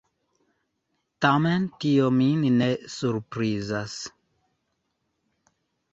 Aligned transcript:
Tamen 1.25 1.67
tio 1.83 2.09
min 2.17 2.47
ne 2.63 2.71
surprizas. 2.95 3.99